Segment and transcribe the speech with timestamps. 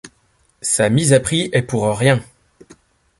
[0.63, 2.23] Sa mise à prix est pour rien!